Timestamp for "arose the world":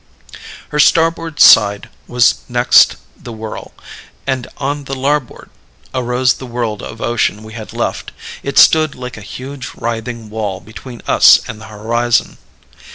5.93-6.81